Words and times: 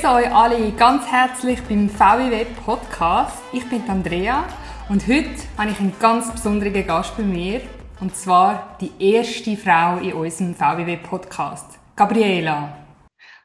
begrüße 0.00 0.14
euch 0.14 0.32
alle 0.32 0.72
ganz 0.72 1.06
herzlich 1.06 1.60
beim 1.62 1.88
VWW 1.88 2.44
Podcast. 2.64 3.42
Ich 3.52 3.68
bin 3.68 3.82
Andrea 3.90 4.44
und 4.88 5.04
heute 5.08 5.34
habe 5.56 5.70
ich 5.70 5.80
einen 5.80 5.98
ganz 5.98 6.30
besonderen 6.30 6.86
Gast 6.86 7.16
bei 7.16 7.24
mir 7.24 7.60
und 7.98 8.14
zwar 8.14 8.76
die 8.80 8.92
erste 8.98 9.56
Frau 9.56 9.96
in 9.98 10.12
unserem 10.12 10.54
VWW 10.54 10.98
Podcast, 10.98 11.80
Gabriela. 11.96 12.78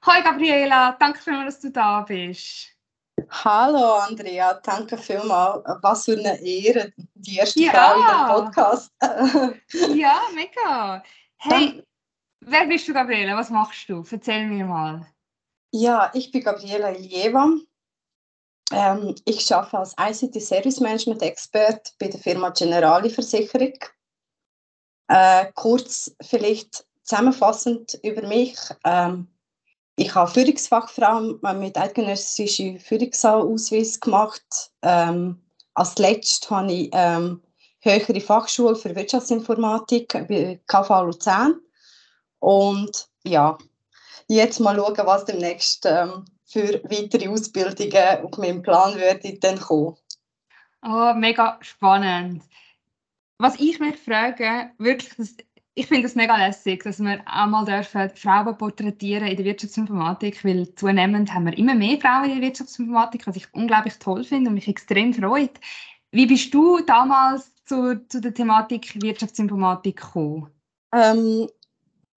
Hoi 0.06 0.22
Gabriela, 0.22 0.96
danke 1.00 1.20
vielmals, 1.20 1.56
dass 1.56 1.62
du 1.62 1.72
da 1.72 2.02
bist. 2.02 2.70
Hallo 3.30 3.96
Andrea, 3.96 4.54
danke 4.64 4.98
vielmals. 4.98 5.64
Was 5.82 6.06
für 6.06 6.20
eine 6.20 6.40
Ehre, 6.40 6.94
die 7.16 7.38
erste 7.38 7.62
ja. 7.62 7.72
Frau 7.72 7.96
in 7.96 8.06
dem 8.06 8.46
Podcast. 8.46 8.92
ja, 9.96 10.22
mega. 10.36 11.04
Hey, 11.38 11.84
wer 12.42 12.66
bist 12.68 12.88
du, 12.88 12.94
Gabriela? 12.94 13.36
Was 13.38 13.50
machst 13.50 13.90
du? 13.90 14.04
Erzähl 14.12 14.46
mir 14.46 14.66
mal. 14.66 15.13
Ja, 15.76 16.12
ich 16.14 16.30
bin 16.32 16.44
Gabriela 16.44 16.92
Iljeva. 16.92 17.50
Ähm, 18.72 19.16
ich 19.26 19.52
arbeite 19.52 19.80
als 19.80 19.96
ICT 20.22 20.40
Service 20.40 20.80
Management 20.80 21.24
Expert 21.24 21.96
bei 21.98 22.10
der 22.10 22.20
Firma 22.20 22.52
Generali 22.52 23.10
Versicherung. 23.10 23.74
Äh, 25.08 25.52
kurz 25.56 26.16
vielleicht 26.22 26.86
zusammenfassend 27.02 28.00
über 28.04 28.22
mich. 28.28 28.56
Ähm, 28.86 29.28
ich 29.96 30.14
habe 30.14 30.30
Führungsfachfrau 30.30 31.40
mit 31.56 31.76
eidgenössischem 31.76 32.78
Führungsausweis 32.80 34.00
gemacht. 34.00 34.72
Ähm, 34.84 35.42
als 35.74 35.98
letztes 35.98 36.52
habe 36.52 36.72
ich 36.72 36.90
ähm, 36.94 37.42
höhere 37.80 38.22
Fachschule 38.22 38.76
für 38.76 38.96
Wirtschaftsinformatik 38.96 40.14
bei 40.28 40.62
KV 40.68 41.02
Luzern. 41.06 41.60
Und 42.38 43.10
ja, 43.24 43.58
jetzt 44.28 44.60
mal 44.60 44.76
schauen, 44.76 44.98
was 45.06 45.26
demnächst 45.26 45.86
ähm, 45.86 46.26
für 46.46 46.82
weitere 46.84 47.28
Ausbildungen 47.28 48.24
auf 48.24 48.38
meinem 48.38 48.62
Plan 48.62 48.96
würde 48.96 49.38
dann 49.40 49.60
kommen. 49.60 49.96
Oh, 50.86 51.14
mega 51.16 51.58
spannend. 51.62 52.44
Was 53.38 53.60
ich 53.60 53.80
mich 53.80 53.98
frage, 53.98 54.72
wirklich, 54.78 55.16
das, 55.18 55.36
ich 55.76 55.88
finde 55.88 56.08
es 56.08 56.16
mega 56.16 56.38
lässig, 56.38 56.84
dass 56.84 57.00
wir 57.00 57.22
einmal 57.26 57.66
dürfen 57.66 58.12
Frauen 58.16 58.58
porträtieren 58.58 59.28
in 59.28 59.38
der 59.38 59.46
Wirtschaftsinformatik, 59.46 60.46
weil 60.46 60.74
zunehmend 60.76 61.34
haben 61.34 61.46
wir 61.46 61.58
immer 61.58 61.74
mehr 61.74 62.00
Frauen 62.00 62.26
in 62.26 62.40
der 62.40 62.48
Wirtschaftsinformatik, 62.48 63.26
was 63.26 63.38
ich 63.38 63.54
unglaublich 63.54 63.98
toll 63.98 64.24
finde 64.24 64.50
und 64.50 64.56
mich 64.56 64.68
extrem 64.68 65.14
freut. 65.14 65.60
Wie 66.12 66.28
bist 66.28 66.54
du 66.54 66.80
damals 66.82 67.52
zu, 67.66 68.06
zu 68.08 68.22
der 68.22 68.34
Thematik 68.34 69.02
Wirtschaftsinformatik 69.02 69.98
gekommen? 69.98 70.52
Ähm, 70.94 71.50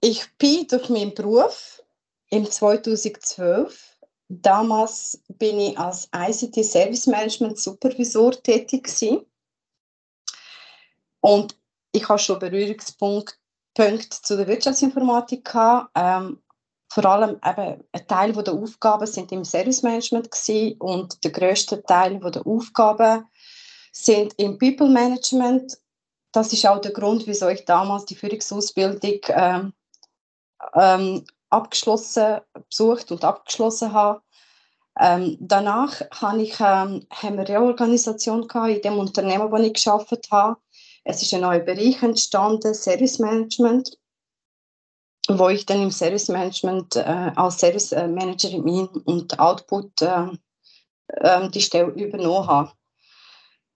ich 0.03 0.27
bin 0.37 0.67
durch 0.69 0.91
meinen 0.91 1.15
Beruf 1.15 1.83
im 2.31 2.51
2012. 2.51 3.99
Damals 4.29 5.23
bin 5.29 5.61
ich 5.61 5.79
als 5.79 6.09
ICT 6.15 6.65
Service 6.65 7.07
Management 7.07 7.59
Supervisor 7.59 8.33
tätig 8.43 8.85
gewesen. 8.85 9.27
und 11.21 11.57
ich 11.93 12.09
habe 12.09 12.19
schon 12.19 12.39
Berührungspunkte 12.39 13.35
zu 14.23 14.37
der 14.37 14.47
Wirtschaftsinformatik. 14.47 15.51
Ähm, 15.95 16.43
vor 16.89 17.05
allem 17.05 17.37
eben 17.45 17.85
ein 17.93 18.07
Teil 18.07 18.33
der 18.33 18.55
Aufgaben 18.55 19.07
sind 19.07 19.33
im 19.33 19.45
Service 19.45 19.83
Management 19.83 20.29
und 20.79 21.25
der 21.25 21.31
größte 21.31 21.83
Teil 21.83 22.19
der 22.19 22.47
Aufgaben 22.47 23.27
sind 23.93 24.35
im 24.39 24.59
People 24.59 24.89
Management. 24.89 25.79
Das 26.33 26.53
ist 26.53 26.67
auch 26.67 26.81
der 26.81 26.93
Grund, 26.93 27.27
wieso 27.27 27.49
ich 27.49 27.65
damals 27.65 28.05
die 28.05 28.15
Führungsausbildung 28.15 29.21
ähm, 29.29 29.73
ähm, 30.75 31.25
abgeschlossen, 31.57 32.41
besucht 32.69 33.11
und 33.11 33.25
abgeschlossen 33.25 33.92
habe. 33.92 34.20
Ähm, 34.98 35.36
danach 35.41 36.01
habe 36.11 36.42
ich, 36.42 36.58
ähm, 36.61 37.07
haben 37.11 37.39
Reorganisation 37.39 38.48
in 38.69 38.83
dem 38.83 38.98
Unternehmen, 38.98 39.51
wo 39.51 39.57
ich 39.57 39.75
geschafft 39.75 40.29
habe. 40.30 40.57
Es 41.05 41.23
ist 41.23 41.35
ein 41.35 41.42
neuer 41.42 41.61
Bereich 41.61 42.03
entstanden, 42.03 42.75
Service 42.75 43.19
Management, 43.19 43.98
wo 45.29 45.48
ich 45.48 45.67
dann 45.67 45.83
im 45.83 45.91
Service 45.91 46.29
Management 46.29 46.97
äh, 46.97 47.33
als 47.36 47.59
Service 47.59 47.92
Managerin 47.92 48.89
und 49.05 49.39
Output 49.39 50.03
äh, 50.03 50.29
äh, 51.09 51.48
die 51.51 51.61
Stelle 51.61 51.91
übernommen 51.91 52.47
habe. 52.47 52.73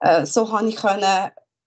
Äh, 0.00 0.26
so 0.26 0.50
habe 0.50 0.68
ich 0.68 0.78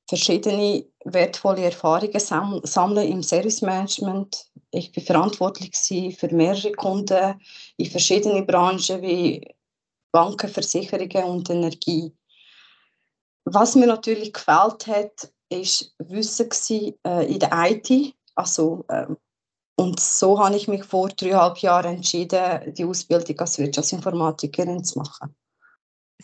verschiedene 0.10 0.86
wertvolle 1.06 1.64
Erfahrungen 1.64 2.62
sammeln 2.64 3.08
im 3.08 3.24
Service 3.24 3.62
Management. 3.62 4.50
Ich 4.74 4.92
bin 4.92 5.04
verantwortlich 5.04 5.72
für 6.18 6.34
mehrere 6.34 6.72
Kunden 6.72 7.40
in 7.78 7.86
verschiedenen 7.86 8.46
Branchen 8.48 9.02
wie 9.04 9.48
Banken, 10.12 10.50
Versicherungen 10.50 11.24
und 11.26 11.50
Energie. 11.50 12.12
Was 13.46 13.76
mir 13.76 13.86
natürlich 13.86 14.34
gefällt 14.34 14.88
hat, 14.88 15.32
ist 15.50 15.94
Wissen 16.00 16.50
äh, 17.06 17.32
in 17.32 17.40
der 17.40 17.52
IT. 17.54 18.16
Also, 18.36 18.84
äh, 18.88 19.06
und 19.76 20.00
so 20.00 20.40
habe 20.44 20.56
ich 20.56 20.68
mich 20.68 20.84
vor 20.84 21.10
dreieinhalb 21.10 21.60
Jahren 21.60 21.96
entschieden, 21.96 22.74
die 22.74 22.86
Ausbildung 22.86 23.40
als 23.40 23.60
Wirtschaftsinformatikerin 23.60 24.84
zu 24.84 25.00
machen. 25.00 25.36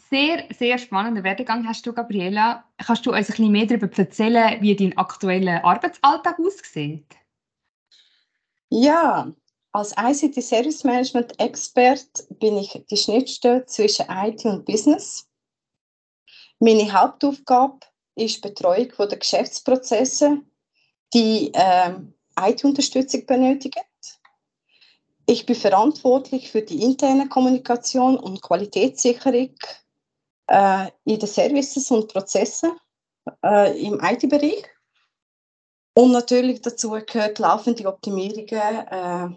Sehr, 0.10 0.46
sehr 0.58 0.78
spannender 0.80 1.24
Werdegang 1.24 1.68
hast 1.68 1.86
du, 1.86 1.94
Gabriela. 1.94 2.64
Kannst 2.78 3.06
du 3.06 3.12
uns 3.12 3.20
ein 3.20 3.26
bisschen 3.26 3.52
mehr 3.52 3.66
darüber 3.68 3.96
erzählen, 3.96 4.60
wie 4.62 4.76
dein 4.76 4.98
aktueller 4.98 5.64
Arbeitsalltag 5.64 6.40
aussieht? 6.40 7.16
Ja, 8.70 9.32
als 9.72 9.94
ICT 9.98 10.44
Service 10.44 10.84
Management 10.84 11.40
Expert 11.40 12.26
bin 12.40 12.58
ich 12.58 12.84
die 12.90 12.98
Schnittstelle 12.98 13.66
zwischen 13.66 14.06
IT 14.10 14.46
und 14.46 14.66
Business. 14.66 15.28
Meine 16.60 16.92
Hauptaufgabe 16.92 17.80
ist 18.16 18.42
Betreuung 18.42 18.90
der 18.98 19.18
Geschäftsprozesse, 19.18 20.42
die 21.14 21.52
äh, 21.54 21.94
IT-Unterstützung 22.40 23.26
benötigen. 23.26 23.82
Ich 25.26 25.46
bin 25.46 25.56
verantwortlich 25.56 26.52
für 26.52 26.62
die 26.62 26.82
interne 26.82 27.30
Kommunikation 27.30 28.18
und 28.18 28.42
Qualitätssicherung 28.42 29.56
äh, 30.48 30.88
in 31.06 31.20
den 31.20 31.28
Services 31.28 31.92
und 31.92 32.12
Prozessen 32.12 32.72
äh, 33.44 33.80
im 33.80 34.00
IT-Bereich. 34.04 34.66
Und 36.00 36.14
natürlich 36.14 36.62
dazu 36.62 36.92
gehört 36.92 37.40
laufende 37.40 37.86
Optimierungen, 37.86 38.88
äh, 38.88 39.28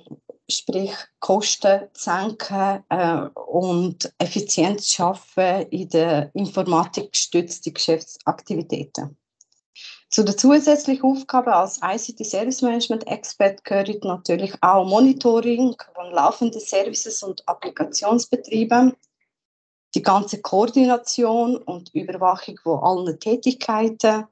sprich 0.48 0.92
Kosten 1.18 1.88
senken 1.92 2.84
äh, 2.88 3.22
und 3.34 4.14
Effizienz 4.18 4.86
schaffen 4.86 5.66
in 5.70 5.88
den 5.88 6.30
informatikgestützten 6.34 7.74
Geschäftsaktivitäten. 7.74 9.16
Zu 10.08 10.22
den 10.22 10.38
zusätzlichen 10.38 11.02
Aufgaben 11.02 11.52
als 11.52 11.80
ICT 11.82 12.24
Service 12.24 12.62
Management 12.62 13.08
Expert 13.08 13.64
gehört 13.64 14.04
natürlich 14.04 14.54
auch 14.60 14.86
Monitoring 14.86 15.74
von 15.96 16.12
laufenden 16.12 16.60
Services 16.60 17.24
und 17.24 17.42
Applikationsbetrieben, 17.48 18.92
die 19.96 20.02
ganze 20.02 20.40
Koordination 20.40 21.56
und 21.56 21.92
Überwachung 21.92 22.56
von 22.62 22.78
allen 22.84 23.18
Tätigkeiten, 23.18 24.28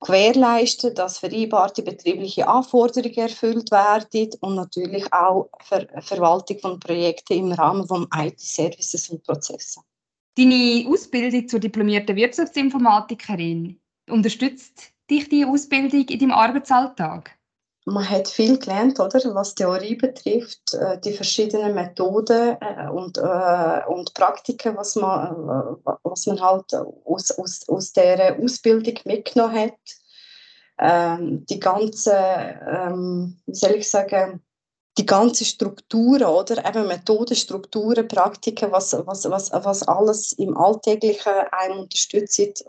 gewährleisten, 0.00 0.94
dass 0.94 1.18
vereinbarte 1.18 1.82
betriebliche 1.82 2.48
Anforderungen 2.48 3.16
erfüllt 3.16 3.70
werden 3.70 4.30
und 4.40 4.54
natürlich 4.54 5.12
auch 5.12 5.50
Ver 5.62 5.86
Verwaltung 6.00 6.58
von 6.58 6.80
Projekten 6.80 7.34
im 7.34 7.52
Rahmen 7.52 7.86
von 7.86 8.08
IT-Services 8.14 9.10
und 9.10 9.22
Prozessen. 9.22 9.82
Deine 10.36 10.86
Ausbildung 10.88 11.48
zur 11.48 11.60
diplomierten 11.60 12.16
Wirtschaftsinformatikerin 12.16 13.80
Unterstützt 14.10 14.92
dich 15.08 15.28
die 15.28 15.44
Ausbildung 15.44 16.08
in 16.08 16.18
deinem 16.18 16.32
Arbeitsalltag? 16.32 17.38
Man 17.90 18.08
hat 18.08 18.28
viel 18.28 18.58
gelernt, 18.58 19.00
oder? 19.00 19.18
was 19.34 19.54
Theorie 19.54 19.96
betrifft, 19.96 20.74
äh, 20.74 20.98
die 21.00 21.12
verschiedenen 21.12 21.74
Methoden 21.74 22.56
äh, 22.60 22.88
und, 22.88 23.18
äh, 23.18 23.80
und 23.88 24.14
Praktiken, 24.14 24.76
was 24.76 24.96
man, 24.96 25.76
was 26.04 26.26
man 26.26 26.40
halt 26.40 26.72
aus, 27.04 27.30
aus, 27.32 27.68
aus 27.68 27.92
der 27.92 28.38
Ausbildung 28.40 28.94
mitgenommen 29.04 29.58
hat. 29.58 29.74
Ähm, 30.78 31.44
die 31.46 31.60
ganze, 31.60 32.14
ähm, 32.14 33.40
wie 33.46 33.54
soll 33.54 33.72
ich 33.72 33.90
sagen, 33.90 34.42
die 34.98 35.06
ganze 35.06 35.44
Strukturen, 35.44 36.24
oder? 36.24 36.64
Eben 36.66 36.86
Methoden, 36.86 37.36
Strukturen, 37.36 38.08
Praktiken, 38.08 38.72
was, 38.72 38.92
was, 39.06 39.28
was, 39.30 39.50
was 39.52 39.82
alles 39.88 40.32
im 40.32 40.56
Alltäglichen 40.56 41.32
einem 41.52 41.80
unterstützt. 41.80 42.64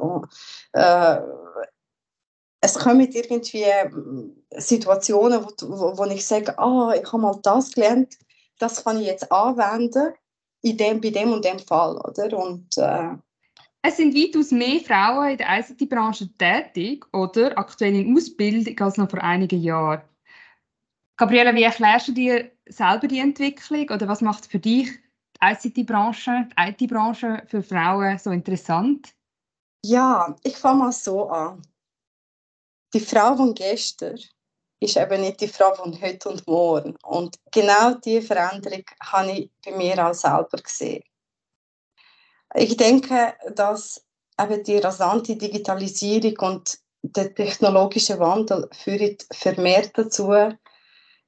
Äh, 0.73 1.17
es 2.61 2.75
kommen 2.75 3.11
irgendwie 3.11 3.65
Situationen, 4.51 5.43
wo, 5.43 5.97
wo, 5.97 6.05
ich 6.05 6.25
sage, 6.25 6.57
ah, 6.59 6.93
ich 6.95 7.11
habe 7.11 7.21
mal 7.21 7.39
das 7.41 7.71
gelernt, 7.71 8.17
das 8.59 8.83
kann 8.83 8.99
ich 8.99 9.07
jetzt 9.07 9.31
anwenden, 9.31 10.13
in 10.61 10.77
dem, 10.77 11.01
bei 11.01 11.09
dem 11.09 11.33
und 11.33 11.43
dem 11.43 11.57
Fall, 11.59 11.97
oder? 11.97 12.37
Und, 12.37 12.77
äh, 12.77 13.15
es 13.83 13.97
sind 13.97 14.13
weitaus 14.13 14.51
mehr 14.51 14.79
Frauen 14.79 15.31
in 15.31 15.37
der 15.37 15.59
ICT-Branche 15.59 16.29
tätig 16.37 17.03
oder 17.13 17.57
aktuell 17.57 17.95
in 17.95 18.15
Ausbildung 18.15 18.79
als 18.79 18.97
noch 18.97 19.09
vor 19.09 19.23
einigen 19.23 19.59
Jahren. 19.59 20.03
Gabriele, 21.17 21.55
wie 21.55 21.63
erklärst 21.63 22.07
du 22.09 22.11
dir 22.11 22.51
selber 22.67 23.07
die 23.07 23.19
Entwicklung 23.19 23.89
oder 23.89 24.07
was 24.07 24.21
macht 24.21 24.45
für 24.45 24.59
dich 24.59 24.87
ICT-Branche, 25.43 26.47
die 26.49 26.83
IT-Branche 26.83 27.41
für 27.47 27.63
Frauen 27.63 28.19
so 28.19 28.29
interessant? 28.29 29.15
Ja, 29.83 30.35
ich 30.43 30.55
fange 30.57 30.83
mal 30.83 30.91
so 30.91 31.27
an. 31.29 31.63
Die 32.93 32.99
Frau 32.99 33.35
von 33.35 33.53
gestern 33.53 34.19
ist 34.79 34.97
eben 34.97 35.21
nicht 35.21 35.41
die 35.41 35.47
Frau 35.47 35.73
von 35.75 35.99
heute 36.01 36.29
und 36.29 36.45
morgen. 36.47 36.95
Und 37.03 37.37
genau 37.51 37.93
diese 37.95 38.21
Veränderung 38.21 38.83
habe 39.01 39.31
ich 39.31 39.51
bei 39.63 39.71
mir 39.71 40.05
auch 40.05 40.13
selber 40.13 40.57
gesehen. 40.57 41.03
Ich 42.55 42.75
denke, 42.75 43.33
dass 43.55 44.03
eben 44.39 44.63
die 44.63 44.77
rasante 44.77 45.35
Digitalisierung 45.35 46.35
und 46.39 46.79
der 47.03 47.33
technologische 47.33 48.19
Wandel 48.19 48.67
führen 48.73 49.17
vermehrt 49.31 49.91
dazu, 49.97 50.33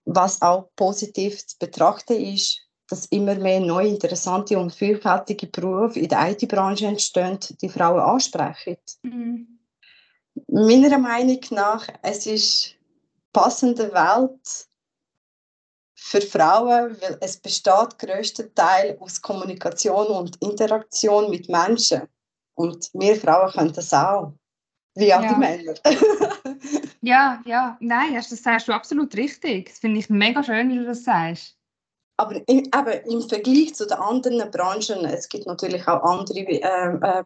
was 0.05 0.41
auch 0.41 0.69
positiv 0.75 1.45
zu 1.47 1.57
betrachten 1.59 2.13
ist, 2.13 2.59
dass 2.89 3.05
immer 3.05 3.35
mehr 3.35 3.59
neue, 3.59 3.87
interessante 3.87 4.57
und 4.57 4.73
vielfältige 4.73 5.47
Berufe 5.47 5.99
in 5.99 6.09
der 6.09 6.31
IT-Branche 6.31 6.87
entstehen, 6.87 7.39
die 7.61 7.69
Frauen 7.69 8.01
ansprechen. 8.01 8.77
Mhm. 9.03 9.52
Meiner 10.53 10.99
Meinung 10.99 11.39
nach, 11.49 11.87
es 12.03 12.27
ist 12.27 12.75
passende 13.31 13.91
Welt 13.91 14.67
für 15.95 16.21
Frauen, 16.21 16.95
weil 17.01 17.17
es 17.21 17.37
besteht 17.37 17.97
größter 17.97 18.53
Teil 18.53 18.95
aus 18.99 19.19
Kommunikation 19.19 20.05
und 20.05 20.35
Interaktion 20.43 21.31
mit 21.31 21.49
Menschen. 21.49 22.03
Und 22.53 22.91
wir 22.93 23.15
Frauen 23.15 23.51
können 23.51 23.73
das 23.73 23.91
auch, 23.95 24.33
wie 24.93 25.11
auch 25.11 25.23
ja. 25.23 25.33
die 25.33 25.39
Männer. 25.39 25.73
ja, 27.01 27.41
ja, 27.47 27.75
nein, 27.79 28.13
das 28.13 28.29
sagst 28.29 28.67
du 28.67 28.73
absolut 28.73 29.15
richtig. 29.15 29.69
Das 29.69 29.79
finde 29.79 30.01
ich 30.01 30.09
mega 30.11 30.43
schön, 30.43 30.69
wie 30.69 30.77
du 30.77 30.85
das 30.85 31.03
sagst. 31.03 31.57
Aber 32.17 32.35
im, 32.47 32.59
eben, 32.59 33.11
im 33.11 33.27
Vergleich 33.27 33.73
zu 33.73 33.87
den 33.87 33.97
anderen 33.97 34.51
Branchen, 34.51 35.03
es 35.05 35.27
gibt 35.27 35.47
natürlich 35.47 35.87
auch 35.87 36.03
andere 36.03 36.41
äh, 36.41 37.21
äh, 37.21 37.23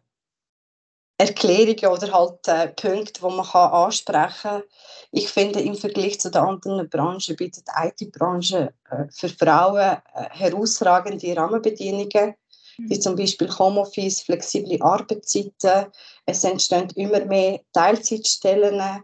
Erklärungen 1.20 1.88
oder 1.88 2.12
halt 2.12 2.48
äh, 2.48 2.68
Punkte, 2.68 3.22
die 3.22 3.36
man 3.36 3.46
kann 3.46 3.72
ansprechen 3.72 4.34
kann. 4.42 4.64
Ich 5.12 5.30
finde, 5.30 5.62
im 5.62 5.76
Vergleich 5.76 6.20
zu 6.20 6.30
den 6.30 6.42
anderen 6.42 6.88
Branchen 6.90 7.36
bietet 7.36 7.66
die 7.68 8.06
IT-Branche 8.06 8.74
äh, 8.92 9.06
für 9.10 9.30
Frauen 9.30 9.98
äh, 10.14 10.30
herausragende 10.30 11.36
Rahmenbedingungen, 11.36 12.36
wie 12.78 12.96
mhm. 12.96 13.02
zum 13.02 13.16
Beispiel 13.16 13.50
Homeoffice, 13.50 14.22
flexible 14.22 14.82
Arbeitszeiten. 14.82 15.92
Es 16.28 16.44
entstehen 16.44 16.92
immer 16.96 17.26
mehr 17.26 17.62
Teilzeitstellen. 17.74 19.04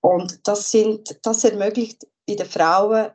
Und 0.00 0.46
das, 0.46 0.70
sind, 0.70 1.18
das 1.22 1.42
ermöglicht 1.42 2.06
in 2.26 2.36
den 2.36 2.46
Frauen, 2.46 3.10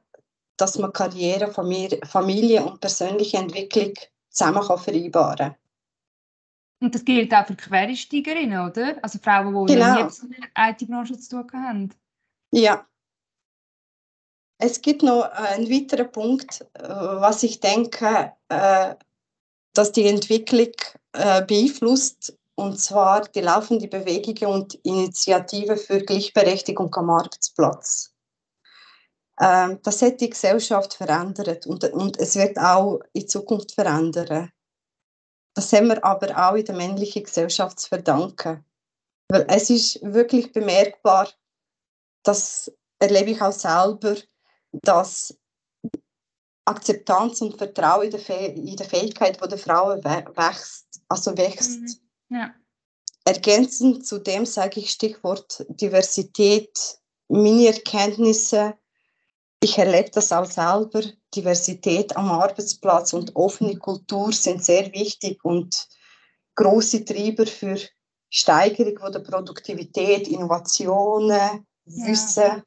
dass 0.58 0.78
man 0.78 0.92
Karriere, 0.92 1.54
Familie 1.54 2.66
und 2.66 2.82
persönliche 2.82 3.38
Entwicklung 3.38 3.94
zusammen 4.30 4.64
vereinbaren 4.64 5.38
kann. 5.38 5.56
Und 6.80 6.94
das 6.94 7.04
gilt 7.04 7.34
auch 7.34 7.46
für 7.48 7.56
Quereinsteigerinnen, 7.56 8.70
oder? 8.70 8.98
Also 9.02 9.20
Frauen, 9.20 9.66
die 9.66 9.74
genau. 9.74 10.00
jetzt 10.00 10.24
in 10.24 10.30
der 10.30 10.70
IT-Branche 10.70 11.18
zu 11.18 11.42
tun 11.44 11.52
haben. 11.54 11.94
Ja. 12.52 12.86
Es 14.60 14.82
gibt 14.82 15.04
noch 15.04 15.24
einen 15.32 15.70
weiteren 15.70 16.12
Punkt, 16.12 16.62
äh, 16.74 16.88
was 16.88 17.44
ich 17.44 17.60
denke, 17.60 18.34
äh, 18.50 18.96
dass 19.74 19.92
die 19.92 20.08
Entwicklung 20.08 20.72
äh, 21.14 21.44
beeinflusst, 21.46 22.38
und 22.56 22.80
zwar 22.80 23.22
die 23.22 23.42
laufende 23.42 23.88
Bewegung 23.88 24.52
und 24.52 24.74
Initiative 24.84 25.78
für 25.78 26.00
Gleichberechtigung 26.00 26.94
am 26.96 27.12
Arbeitsplatz. 27.12 28.16
Ähm, 29.40 29.80
das 29.84 30.02
hat 30.02 30.20
die 30.22 30.32
Gesellschaft 30.32 30.96
verändert 30.96 31.68
und, 31.68 31.84
und 31.94 32.20
es 32.20 32.36
wird 32.36 32.58
auch 32.58 33.00
in 33.14 33.28
Zukunft 33.28 33.74
verändern. 33.74 34.52
Das 35.58 35.74
haben 35.74 35.88
wir 35.88 36.06
aber 36.06 36.38
auch 36.38 36.54
in 36.54 36.66
der 36.66 36.76
männlichen 36.76 37.24
Gesellschaft 37.24 37.80
zu 37.80 37.88
verdanken. 37.88 38.64
Weil 39.28 39.48
es 39.50 39.72
ist 39.72 40.00
wirklich 40.04 40.52
bemerkbar, 40.52 41.30
das 42.22 42.72
erlebe 43.00 43.32
ich 43.32 43.42
auch 43.42 43.52
selber, 43.52 44.18
dass 44.72 45.36
Akzeptanz 46.64 47.42
und 47.42 47.58
Vertrauen 47.58 48.04
in 48.04 48.12
der, 48.12 48.54
in 48.54 48.76
der 48.76 48.86
Fähigkeit 48.86 49.42
der 49.42 49.58
Frauen 49.58 50.04
wächst. 50.04 51.02
Also 51.10 51.36
wächst. 51.36 51.80
Mhm. 52.30 52.38
Ja. 52.38 52.54
Ergänzend 53.26 54.06
zu 54.06 54.20
dem 54.20 54.46
sage 54.46 54.80
ich 54.80 54.92
Stichwort 54.92 55.66
Diversität, 55.70 57.00
meine 57.30 57.70
Erkenntnisse 57.70 58.78
ich 59.62 59.78
erlebe 59.78 60.10
das 60.12 60.32
auch 60.32 60.46
selber. 60.46 61.02
Diversität 61.36 62.16
am 62.16 62.30
Arbeitsplatz 62.30 63.14
und 63.14 63.36
offene 63.36 63.78
Kultur 63.78 64.32
sind 64.32 64.64
sehr 64.64 64.92
wichtig 64.94 65.44
und 65.44 65.88
große 66.56 67.06
Treiber 67.06 67.46
für 67.46 67.78
Steigerung 68.30 69.12
der 69.12 69.20
Produktivität, 69.20 70.28
Innovationen, 70.28 71.66
Wissen. 71.86 72.44
Ja. 72.44 72.64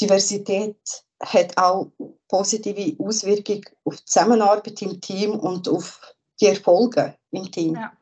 Diversität 0.00 0.76
hat 1.20 1.56
auch 1.56 1.90
positive 2.28 2.96
Auswirkungen 3.02 3.64
auf 3.84 3.96
die 3.96 4.04
Zusammenarbeit 4.04 4.82
im 4.82 5.00
Team 5.00 5.32
und 5.32 5.68
auf 5.68 6.00
die 6.40 6.46
Erfolge 6.46 7.16
im 7.30 7.50
Team. 7.50 7.74
Ja. 7.74 7.92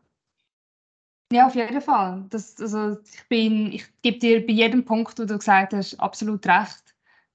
Ja, 1.33 1.49
auf 1.49 1.57
jeden 1.57 1.81
Fall. 1.81 2.25
Das, 2.31 2.55
also 2.61 2.99
ich, 3.03 3.29
bin, 3.29 3.73
ich 3.73 3.85
gebe 4.01 4.19
dir 4.19 4.47
bei 4.47 4.53
jedem 4.53 4.85
Punkt, 4.85 5.19
wo 5.19 5.25
du 5.25 5.37
gesagt 5.37 5.73
hast, 5.73 5.99
absolut 5.99 6.47
recht. 6.47 6.86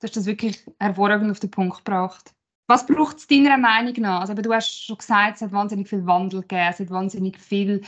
Du 0.01 0.07
hast 0.07 0.18
das 0.18 0.25
wirklich 0.25 0.65
hervorragend 0.80 1.30
auf 1.30 1.39
den 1.39 1.51
Punkt 1.51 1.77
gebracht. 1.77 2.33
Was 2.68 2.88
braucht 2.88 3.18
es 3.18 3.27
deiner 3.27 3.57
Meinung 3.57 3.94
nach? 4.00 4.21
Also, 4.21 4.33
du 4.33 4.51
hast 4.51 4.86
schon 4.86 4.98
gesagt, 4.98 5.36
es 5.36 5.42
hat 5.44 5.51
wahnsinnig 5.51 5.88
viel 5.88 6.06
Wandel 6.07 6.42
gegeben, 6.42 6.69
es 6.69 6.80
hat 6.80 6.89
wahnsinnig 6.89 7.39
viel 7.39 7.81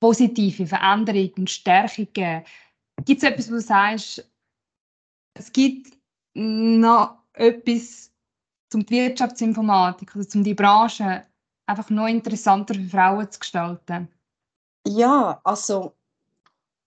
positive 0.00 0.66
Veränderung 0.66 1.30
und 1.38 1.48
Stärkung 1.48 2.06
gegeben. 2.06 2.44
Gibt 3.06 3.22
es 3.22 3.28
etwas, 3.28 3.48
wo 3.48 3.54
du 3.54 3.60
sagst, 3.62 4.30
es 5.34 5.50
gibt 5.50 5.96
noch 6.34 7.18
etwas 7.32 8.12
um 8.74 8.84
die 8.84 8.94
Wirtschaftsinformatik 8.94 10.14
oder 10.14 10.26
um 10.34 10.44
die 10.44 10.54
Branche 10.54 11.26
einfach 11.66 11.88
noch 11.88 12.06
interessanter 12.06 12.74
für 12.74 12.88
Frauen 12.88 13.30
zu 13.30 13.38
gestalten? 13.38 14.08
Ja, 14.86 15.40
also 15.44 15.96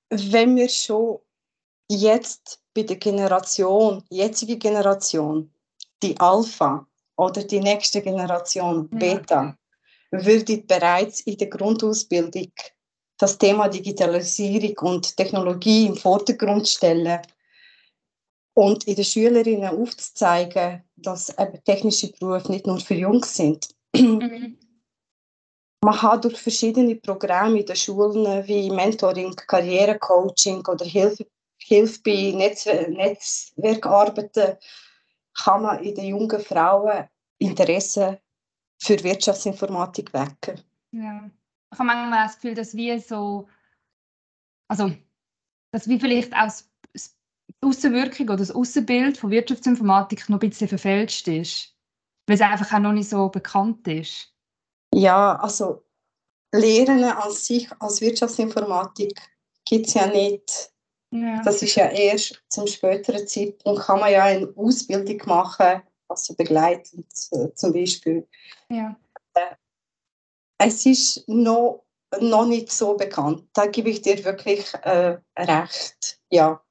wenn 0.10 0.56
wir 0.56 0.70
schon 0.70 1.20
jetzt 1.90 2.60
bei 2.74 2.84
der 2.84 2.98
Generation, 2.98 4.04
jetzige 4.10 4.58
Generation, 4.58 5.52
die 6.02 6.20
Alpha 6.20 6.88
oder 7.18 7.44
die 7.44 7.60
nächste 7.60 8.02
Generation, 8.02 8.90
Beta, 8.90 9.56
ja. 10.12 10.26
würde 10.26 10.58
bereits 10.58 11.22
in 11.22 11.38
der 11.38 11.48
Grundausbildung 11.48 12.52
das 13.18 13.38
Thema 13.38 13.70
Digitalisierung 13.70 14.76
und 14.94 15.16
Technologie 15.16 15.86
im 15.86 15.96
Vordergrund 15.96 16.68
stellen 16.68 17.20
und 18.56 18.84
in 18.86 18.96
den 18.96 19.06
Schülerinnen 19.06 19.70
aufzuzeigen, 19.70 20.84
dass 20.96 21.34
technische 21.66 22.12
Berufe 22.12 22.52
nicht 22.52 22.68
nur 22.68 22.80
für 22.80 22.96
Jungs 22.96 23.36
sind. 23.36 23.70
Mhm. 23.96 24.58
Man 25.84 26.02
hat 26.02 26.24
durch 26.24 26.40
verschiedene 26.40 26.96
Programme 26.96 27.60
in 27.60 27.66
den 27.66 27.76
Schulen 27.76 28.48
wie 28.48 28.70
Mentoring, 28.70 29.36
Karrierecoaching 29.36 30.66
oder 30.66 30.86
Hilfe 30.86 31.26
Hilfe 31.66 32.02
bei 32.04 32.34
Netzwer 32.36 32.90
Netzwerkarbeiten 32.90 34.58
kann 35.34 35.62
man 35.64 35.84
in 35.84 35.96
den 35.96 36.06
jungen 36.06 36.40
Frauen 36.40 37.08
Interesse 37.40 38.20
für 38.82 39.02
Wirtschaftsinformatik 39.04 40.14
wecken. 40.14 40.62
Ja. 40.92 41.30
Ich 41.72 41.80
habe 41.80 41.88
manchmal 41.88 42.28
das 42.28 42.36
Gefühl, 42.36 42.54
dass 42.54 42.76
wir 42.76 43.00
so, 43.00 43.48
also, 44.68 44.92
dass 45.72 45.88
wir 45.88 46.00
vielleicht 46.00 46.34
auch 46.34 46.52
die 46.96 47.02
Außenwirkung 47.62 48.28
oder 48.28 48.38
das 48.38 48.52
Außenbild 48.52 49.18
von 49.18 49.32
Wirtschaftsinformatik 49.32 50.30
noch 50.30 50.38
ein 50.38 50.50
bisschen 50.50 50.68
verfälscht 50.68 51.28
ist, 51.28 51.76
weil 52.28 52.36
es 52.36 52.42
einfach 52.42 52.72
auch 52.74 52.80
noch 52.80 52.94
nicht 52.94 53.10
so 53.10 53.30
bekannt 53.30 53.88
ist. 53.88 54.34
Ja, 54.94 55.36
also 55.38 55.84
Lehren 56.54 57.04
an 57.04 57.32
sich 57.32 57.72
als 57.80 58.02
Wirtschaftsinformatik 58.02 59.20
gibt 59.66 59.88
es 59.88 59.96
ja 59.96 60.06
nicht 60.06 60.73
ja. 61.14 61.44
Das 61.44 61.62
ist 61.62 61.76
ja 61.76 61.90
erst 61.90 62.42
zum 62.50 62.66
späteren 62.66 63.28
Zeitpunkt, 63.28 63.84
kann 63.84 64.00
man 64.00 64.12
ja 64.12 64.24
eine 64.24 64.52
Ausbildung 64.56 65.22
machen, 65.26 65.84
also 66.08 66.34
begleitend 66.34 67.06
äh, 67.32 67.54
zum 67.54 67.72
Beispiel. 67.72 68.28
Ja. 68.70 68.96
Äh, 69.36 69.56
es 70.58 70.88
ist 70.88 71.28
noch, 71.28 71.86
noch 72.20 72.48
nicht 72.48 72.72
so 72.72 72.96
bekannt, 72.96 73.48
da 73.54 73.68
gebe 73.68 73.92
ich 73.92 74.02
dir 74.02 74.24
wirklich 74.26 74.74
äh, 74.82 75.20
recht. 75.38 76.20
Ja. 76.30 76.64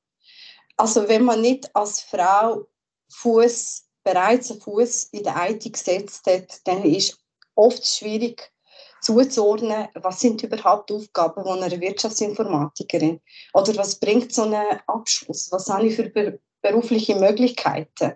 Also 0.77 1.09
wenn 1.09 1.23
man 1.23 1.41
nicht 1.41 1.71
als 1.77 2.01
Frau 2.01 2.67
Fuß 3.11 3.85
bereits 4.03 4.51
einen 4.51 4.61
Fuß 4.61 5.05
in 5.13 5.23
der 5.23 5.51
IT 5.51 5.73
gesetzt 5.73 6.27
hat, 6.27 6.67
dann 6.67 6.83
ist 6.83 7.17
oft 7.55 7.87
schwierig, 7.87 8.53
zuzuordnen, 9.03 9.89
was 9.95 10.21
sind 10.21 10.43
überhaupt 10.43 10.91
die 10.91 10.95
Aufgaben 10.95 11.43
von 11.45 11.63
einer 11.63 11.81
Wirtschaftsinformatikerin? 11.81 13.21
Oder 13.55 13.77
was 13.77 13.99
bringt 13.99 14.33
so 14.33 14.43
ein 14.43 14.81
Abschluss? 14.87 15.51
Was 15.51 15.69
habe 15.69 15.87
ich 15.87 15.97
für 15.97 16.39
berufliche 16.63 17.17
Möglichkeiten. 17.17 18.13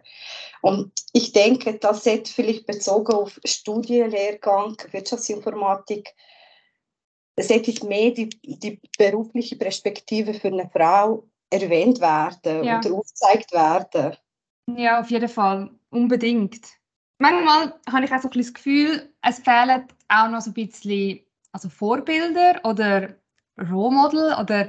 Und 0.63 0.93
ich 1.13 1.33
denke, 1.33 1.75
das 1.75 2.05
sollte 2.05 2.33
vielleicht 2.33 2.67
bezogen 2.67 3.13
auf 3.13 3.39
Studienlehrgang 3.45 4.77
Wirtschaftsinformatik, 4.91 6.15
sollte 7.39 7.87
mehr 7.87 8.13
die, 8.13 8.31
die 8.31 8.81
berufliche 8.97 9.57
Perspektive 9.57 10.33
für 10.33 10.49
eine 10.49 10.71
Frau 10.71 11.29
erwähnt 11.51 12.01
werden 12.01 12.65
ja. 12.65 12.79
oder 12.79 12.95
aufgezeigt 12.95 13.53
werden. 13.53 14.17
Ja, 14.77 15.01
auf 15.01 15.11
jeden 15.11 15.29
Fall. 15.29 15.71
Unbedingt. 15.91 16.61
Manchmal 17.19 17.79
habe 17.91 18.05
ich 18.05 18.13
auch 18.13 18.21
so 18.21 18.29
ein 18.29 18.39
das 18.39 18.53
Gefühl, 18.53 19.13
es 19.23 19.39
fehlen 19.39 19.87
auch 20.09 20.29
noch 20.29 20.41
so 20.41 20.51
ein 20.51 20.55
bisschen 20.55 21.21
also 21.53 21.69
Vorbilder 21.71 22.61
oder 22.65 23.15
Rohmodel 23.59 24.35
oder 24.39 24.69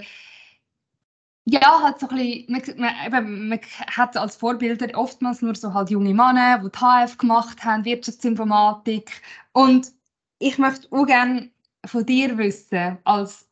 ja, 1.50 1.82
halt 1.82 2.00
so 2.00 2.08
ein 2.10 2.46
bisschen, 2.48 2.80
man, 2.80 2.94
eben, 3.06 3.50
man 3.50 3.60
hat 3.88 4.18
als 4.18 4.36
Vorbilder 4.36 4.88
oftmals 4.98 5.42
nur 5.42 5.56
so 5.56 5.74
halt 5.74 5.90
junge 5.90 6.14
Männer, 6.14 6.60
die 6.60 6.70
die 6.70 6.78
HF 6.78 7.18
gemacht 7.18 7.64
haben, 7.64 7.86
Wirtschaftsinformatik. 7.86 9.22
Und 9.54 9.92
ich 10.40 10.58
möchte 10.58 10.88
auch 10.92 11.06
gerne 11.06 11.50
von 11.86 12.06
dir 12.06 12.38
wissen, 12.38 12.98
als, 13.06 13.50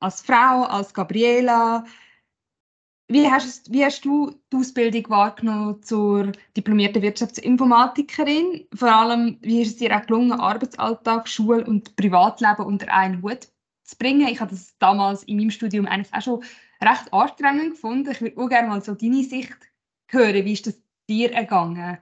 als 0.00 0.20
Frau, 0.22 0.64
als 0.64 0.92
Gabriela, 0.92 1.84
wie 3.08 3.30
hast, 3.30 3.72
wie 3.72 3.84
hast 3.84 4.04
du 4.04 4.34
die 4.52 4.56
Ausbildung 4.56 5.08
wahrgenommen 5.08 5.82
zur 5.82 6.32
diplomierten 6.56 7.00
Wirtschaftsinformatikerin? 7.00 8.66
Vor 8.74 8.92
allem, 8.92 9.38
wie 9.40 9.62
ist 9.62 9.68
es 9.68 9.76
dir 9.76 9.96
auch 9.96 10.04
gelungen, 10.04 10.32
Arbeitsalltag, 10.32 11.26
Schule 11.26 11.64
und 11.64 11.96
Privatleben 11.96 12.66
unter 12.66 12.92
einen 12.92 13.22
Hut 13.22 13.48
zu 13.82 13.96
bringen? 13.96 14.28
Ich 14.28 14.40
habe 14.40 14.50
das 14.50 14.76
damals 14.78 15.22
in 15.22 15.38
meinem 15.38 15.50
Studium 15.50 15.86
eigentlich 15.86 16.12
auch 16.12 16.20
schon 16.20 16.44
recht 16.82 17.12
anstrengend 17.12 17.70
gefunden. 17.70 18.10
Ich 18.10 18.20
würde 18.20 18.38
auch 18.38 18.48
gerne 18.48 18.68
mal 18.68 18.82
so 18.82 18.94
deine 18.94 19.24
Sicht 19.24 19.56
hören. 20.08 20.44
Wie 20.44 20.52
ist 20.52 20.66
das 20.66 20.74
dir 21.08 21.32
ergangen? 21.32 21.98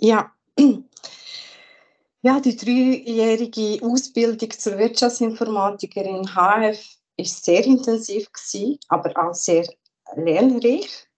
Ja, 0.00 0.32
ja 2.22 2.40
die 2.40 2.56
dreijährige 2.56 3.78
Ausbildung 3.86 4.50
zur 4.50 4.76
Wirtschaftsinformatikerin 4.76 6.34
HF 6.34 6.84
ist 7.16 7.44
sehr 7.44 7.64
intensiv 7.64 8.32
gewesen, 8.32 8.78
aber 8.88 9.12
auch 9.16 9.34
sehr 9.34 9.66
lernreich. 10.16 11.08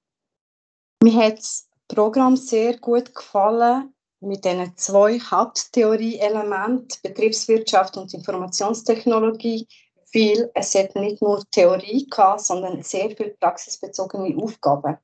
Mir 1.03 1.15
hat 1.15 1.39
das 1.39 1.69
Programm 1.89 2.37
sehr 2.37 2.79
gut 2.79 3.15
gefallen 3.15 3.95
mit 4.21 4.45
diesen 4.45 4.77
zwei 4.77 5.19
Haupttheorie-Elementen, 5.19 6.99
Betriebswirtschaft 7.03 7.97
und 7.97 8.15
Informationstechnologie, 8.15 9.67
viel, 10.07 10.51
es 10.55 10.75
hat 10.75 10.95
nicht 10.95 11.23
nur 11.23 11.43
Theorie 11.51 12.07
gehabt, 12.07 12.43
sondern 12.43 12.83
sehr 12.83 13.11
viel 13.17 13.31
praxisbezogene 13.41 14.37
Aufgaben. 14.41 14.99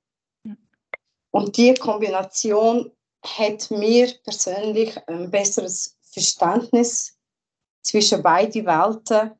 Und 1.30 1.56
die 1.56 1.74
Kombination 1.74 2.92
hat 3.24 3.70
mir 3.70 4.12
persönlich 4.22 4.96
ein 5.08 5.30
besseres 5.30 5.96
Verständnis 6.02 7.18
zwischen 7.82 8.22
beiden 8.22 8.66
Welten 8.66 9.32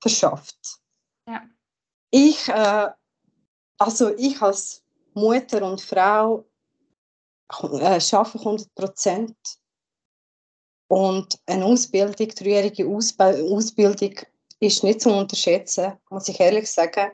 verschafft. 0.00 0.80
Ja. 1.28 1.42
Ich, 2.10 2.48
äh, 2.48 2.90
also 3.82 4.14
ich 4.16 4.40
als 4.40 4.82
Mutter 5.14 5.62
und 5.62 5.80
Frau 5.80 6.44
äh, 7.48 8.00
arbeite 8.12 8.38
100 8.38 8.74
Prozent. 8.74 9.36
Und 10.88 11.38
eine 11.46 11.64
Ausbildung, 11.64 12.28
dreijährige 12.28 12.86
Ausbildung, 12.86 14.14
ist 14.60 14.84
nicht 14.84 15.00
zu 15.00 15.10
unterschätzen, 15.10 15.94
muss 16.10 16.28
ich 16.28 16.38
ehrlich 16.38 16.70
sagen. 16.70 17.12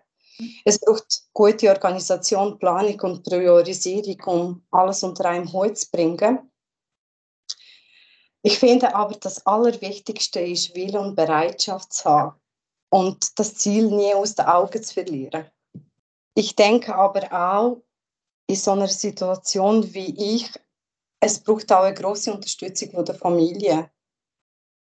Es 0.65 0.79
braucht 0.79 1.23
gute 1.33 1.71
Organisation, 1.71 2.59
Planung 2.59 3.01
und 3.01 3.25
Priorisierung, 3.25 4.21
um 4.27 4.67
alles 4.71 5.03
unter 5.03 5.25
einem 5.27 5.53
Hut 5.53 5.79
zu 5.79 5.91
bringen. 5.91 6.51
Ich 8.43 8.59
finde 8.59 8.95
aber, 8.95 9.15
das 9.15 9.45
Allerwichtigste 9.47 10.41
ist, 10.41 10.75
Wille 10.75 11.01
und 11.01 11.17
Bereitschaft 11.17 11.93
zu 11.93 12.05
haben 12.05 12.41
und 12.91 13.39
das 13.39 13.55
Ziel 13.55 13.89
nie 13.89 14.15
aus 14.15 14.35
den 14.35 14.47
Augen 14.47 14.83
zu 14.83 14.95
verlieren. 14.95 15.51
Ich 16.38 16.54
denke 16.54 16.95
aber 16.95 17.33
auch, 17.33 17.83
in 18.47 18.54
so 18.54 18.71
einer 18.71 18.87
Situation 18.87 19.92
wie 19.92 20.37
ich, 20.37 20.49
es 21.18 21.42
braucht 21.42 21.73
auch 21.73 21.83
eine 21.83 21.95
große 21.95 22.33
Unterstützung 22.33 22.92
von 22.92 23.04
der 23.04 23.16
Familie 23.16 23.90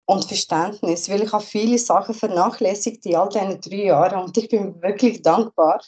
und 0.10 0.26
Verständnis, 0.26 1.10
weil 1.10 1.24
ich 1.24 1.32
habe 1.32 1.46
viele 1.46 1.80
Sachen 1.80 2.14
vernachlässigt 2.14 3.06
in 3.06 3.16
all 3.16 3.30
diesen 3.30 3.62
drei 3.62 3.86
Jahren 3.86 4.26
und 4.26 4.38
ich 4.38 4.50
bin 4.50 4.82
wirklich 4.82 5.22
dankbar, 5.22 5.82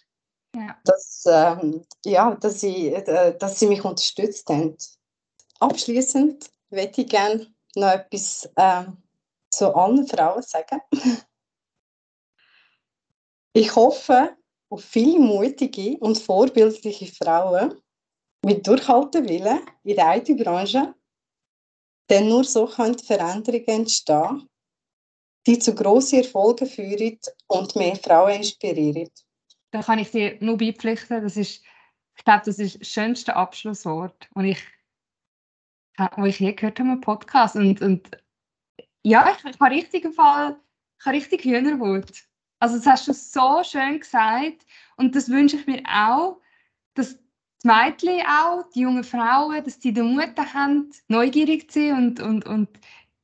ja. 0.56 0.78
dass, 0.86 1.26
ähm, 1.28 1.86
ja, 2.06 2.36
dass, 2.36 2.62
sie, 2.62 2.94
äh, 2.94 3.38
dass 3.38 3.60
sie 3.60 3.68
mich 3.68 3.84
unterstützt 3.84 4.48
haben. 4.48 4.78
Abschließend 5.60 6.50
möchte 6.70 7.02
ich 7.02 7.10
gerne 7.10 7.54
noch 7.76 7.92
etwas 7.92 8.50
äh, 8.56 8.86
zu 9.52 9.76
allen 9.76 10.08
Frauen 10.08 10.42
sagen. 10.42 10.80
Ich 13.52 13.76
hoffe 13.76 14.38
auf 14.70 14.84
viele 14.84 15.20
mutige 15.20 15.98
und 15.98 16.18
vorbildliche 16.18 17.08
Frauen 17.08 17.76
mit 18.46 18.66
Durchhaltewillen 18.66 19.60
in 19.84 19.96
der 19.96 20.18
IT-Branche 20.18 20.94
denn 22.10 22.28
nur 22.28 22.44
so 22.44 22.66
können 22.66 22.98
Veränderungen 22.98 23.68
entstehen, 23.68 24.50
die 25.46 25.60
zu 25.60 25.76
grossen 25.76 26.20
Erfolgen 26.20 26.68
führen 26.68 27.20
und 27.48 27.76
mehr 27.76 27.96
Frauen 27.96 28.36
inspirieren. 28.38 29.10
Da 29.72 29.82
kann 29.82 30.00
ich 30.00 30.12
dir 30.12 30.38
nur 30.40 30.58
beipflichten. 30.58 31.22
Das 31.22 31.38
ist, 31.38 31.64
ich 32.18 32.24
glaube, 32.26 32.42
das 32.46 32.60
ist 32.60 32.82
das 32.82 32.88
schönste 32.88 33.36
Abschlusswort, 33.36 34.28
und 34.34 34.46
ich, 34.46 34.60
wo 36.18 36.26
ich 36.26 36.40
je 36.40 36.54
gehört 36.54 36.80
habe 36.80 36.90
im 36.90 37.02
Podcast. 37.02 37.56
Und, 37.56 37.82
und 37.82 38.10
ja, 39.04 39.32
ich, 39.32 39.46
ich 39.46 39.60
habe 39.60 39.76
richtig 39.76 40.14
Fall, 40.16 40.60
ich 41.00 41.06
habe 41.06 41.16
richtig 41.16 41.44
Hühnerwut. 41.44 42.29
Also 42.60 42.78
das 42.78 42.86
hast 42.86 43.08
du 43.08 43.14
so 43.14 43.64
schön 43.64 44.00
gesagt 44.00 44.66
und 44.98 45.16
das 45.16 45.30
wünsche 45.30 45.58
ich 45.58 45.66
mir 45.66 45.82
auch, 45.86 46.42
dass 46.94 47.18
die 47.64 47.68
Mädchen 47.68 48.22
auch, 48.28 48.70
die 48.74 48.82
jungen 48.82 49.04
Frauen, 49.04 49.64
dass 49.64 49.82
sie 49.82 49.94
den 49.94 50.16
Mut 50.16 50.38
haben, 50.54 50.92
neugierig 51.08 51.72
zu 51.72 51.80
sein 51.80 51.98
und, 51.98 52.20
und, 52.20 52.46
und 52.46 52.70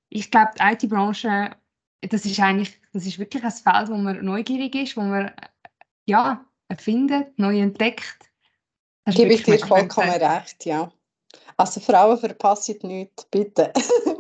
ich 0.10 0.32
glaube, 0.32 0.52
die 0.58 0.64
IT-Branche, 0.64 1.52
das 2.02 2.26
ist 2.26 2.40
eigentlich, 2.40 2.80
das 2.94 3.06
ist 3.06 3.20
wirklich 3.20 3.44
ein 3.44 3.52
Feld, 3.52 3.90
wo 3.90 3.96
man 3.96 4.24
neugierig 4.24 4.76
ist, 4.76 4.96
wo 4.96 5.02
man 5.02 5.32
ja, 6.06 6.46
erfindet, 6.68 7.38
neu 7.38 7.60
entdeckt. 7.60 8.32
Gebe 9.08 9.34
ich 9.34 9.44
dir 9.44 9.60
vollkommen 9.60 10.10
recht, 10.10 10.66
ja. 10.66 10.92
Also 11.58 11.80
Frauen 11.80 12.18
verpassen 12.18 12.78
nichts, 12.84 13.26
bitte. 13.26 13.72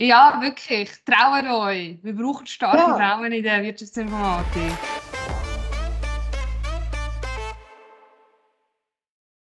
ja, 0.00 0.38
wirklich, 0.40 0.90
traut 1.04 1.44
euch. 1.44 1.98
Wir 2.02 2.14
brauchen 2.14 2.46
starke 2.46 2.78
ja. 2.78 2.96
Frauen 2.96 3.32
in 3.32 3.42
der 3.42 3.62
Wirtschaftsinformatik. 3.62 4.99